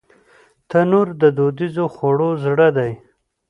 [0.69, 2.91] تنور د دودیزو خوړو زړه دی